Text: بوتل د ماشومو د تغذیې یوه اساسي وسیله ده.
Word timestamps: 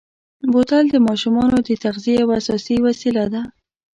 بوتل 0.51 0.85
د 0.89 0.95
ماشومو 1.07 1.43
د 1.67 1.69
تغذیې 1.83 2.15
یوه 2.21 2.33
اساسي 2.41 2.77
وسیله 2.87 3.23
ده. 3.33 3.41